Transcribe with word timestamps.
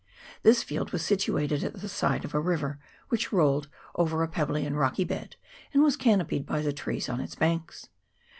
This 0.41 0.63
field 0.63 0.91
was 0.91 1.05
situated 1.05 1.63
at 1.63 1.75
the 1.79 1.87
side 1.87 2.25
of 2.25 2.33
a 2.33 2.39
river, 2.39 2.79
which 3.09 3.31
rolled 3.31 3.67
over 3.93 4.23
a 4.23 4.27
pebbly 4.27 4.65
and 4.65 4.75
rocky 4.75 5.03
bed, 5.03 5.35
and 5.75 5.83
was 5.83 5.95
canopied 5.95 6.43
by 6.47 6.63
the 6.63 6.73
trees 6.73 7.07
on 7.07 7.21
its 7.21 7.35
banks. 7.35 7.87